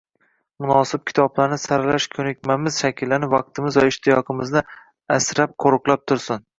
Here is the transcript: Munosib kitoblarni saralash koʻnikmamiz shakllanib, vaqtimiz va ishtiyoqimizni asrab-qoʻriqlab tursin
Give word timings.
Munosib 0.65 1.03
kitoblarni 1.11 1.59
saralash 1.65 2.09
koʻnikmamiz 2.17 2.81
shakllanib, 2.87 3.37
vaqtimiz 3.37 3.81
va 3.85 3.87
ishtiyoqimizni 3.95 4.69
asrab-qoʻriqlab 5.23 6.09
tursin 6.13 6.49